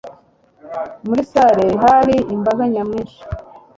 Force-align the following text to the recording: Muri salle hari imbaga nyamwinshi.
Muri 1.07 1.21
salle 1.31 1.67
hari 1.83 2.15
imbaga 2.35 2.63
nyamwinshi. 2.73 3.19